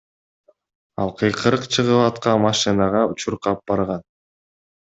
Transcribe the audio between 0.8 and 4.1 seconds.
Ал кыйкырык чыгып аткан машинага чуркап барган.